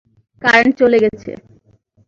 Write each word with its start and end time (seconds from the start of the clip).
Current 0.41 0.73
চলে 0.79 0.97
গেছে। 1.03 1.31